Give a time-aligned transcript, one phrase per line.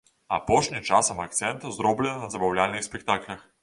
[0.37, 3.51] Апошні часам акцэнт зроблены на забаўляльных спектаклях.